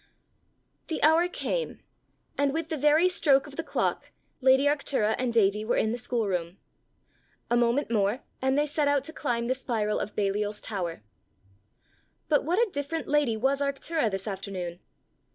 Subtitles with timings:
[0.87, 1.79] The hour came,
[2.35, 4.09] and with the very stroke of the clock,
[4.41, 6.57] lady Arctura and Davie were in the schoolroom.
[7.51, 11.03] A moment more, and they set out to climb the spiral of Baliol's tower.
[12.29, 14.79] But what a different lady was Arctura this afternoon!